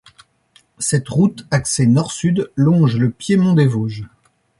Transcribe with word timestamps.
Cette 0.79 1.07
route 1.09 1.45
axée 1.51 1.85
nord-sud 1.85 2.49
longe 2.55 2.97
le 2.97 3.11
piémont 3.11 3.53
des 3.53 3.67
Vosges. 3.67 4.07